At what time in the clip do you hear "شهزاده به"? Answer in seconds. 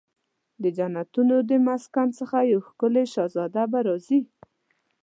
3.13-3.79